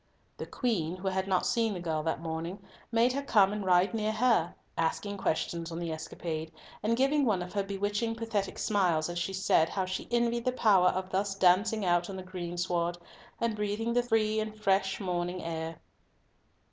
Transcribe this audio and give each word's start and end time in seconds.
The 0.37 0.47
Queen, 0.47 0.95
who 0.95 1.09
had 1.09 1.27
not 1.27 1.45
seen 1.45 1.75
the 1.75 1.79
girl 1.79 2.01
that 2.01 2.19
morning, 2.23 2.57
made 2.91 3.13
her 3.13 3.21
come 3.21 3.53
and 3.53 3.63
ride 3.63 3.93
near 3.93 4.13
her, 4.13 4.55
asking 4.75 5.17
questions 5.19 5.71
on 5.71 5.77
the 5.77 5.91
escapade, 5.91 6.51
and 6.81 6.97
giving 6.97 7.23
one 7.23 7.43
of 7.43 7.53
her 7.53 7.61
bewitching 7.61 8.15
pathetic 8.15 8.57
smiles 8.57 9.09
as 9.09 9.19
she 9.19 9.31
said 9.33 9.69
how 9.69 9.85
she 9.85 10.07
envied 10.09 10.45
the 10.45 10.51
power 10.53 10.87
of 10.87 11.11
thus 11.11 11.35
dancing 11.35 11.85
out 11.85 12.09
on 12.09 12.15
the 12.15 12.23
greensward, 12.23 12.97
and 13.39 13.55
breathing 13.55 13.93
the 13.93 14.01
free 14.01 14.39
and 14.39 14.59
fresh 14.59 14.99
morning 14.99 15.43
air. 15.43 15.79